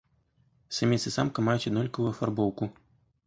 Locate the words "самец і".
0.77-1.13